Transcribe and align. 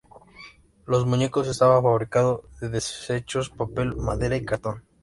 Los 0.87 1.05
muñecos 1.05 1.47
estaban 1.47 1.83
fabricados 1.83 2.41
de 2.59 2.69
desechos, 2.69 3.51
papel, 3.51 3.95
madera 3.97 4.35
y 4.35 4.43
cartón. 4.43 4.83